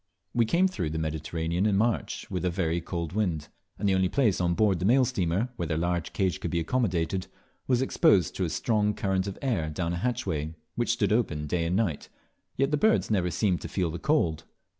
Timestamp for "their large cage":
5.67-6.39